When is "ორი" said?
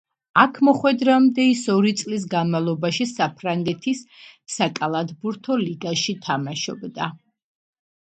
1.73-1.91